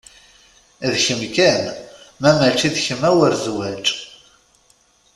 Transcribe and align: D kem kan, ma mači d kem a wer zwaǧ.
D 0.91 0.93
kem 1.05 1.21
kan, 1.35 1.63
ma 2.21 2.29
mači 2.39 2.69
d 2.73 2.77
kem 2.85 3.01
a 3.09 3.11
wer 3.17 3.33
zwaǧ. 3.45 3.85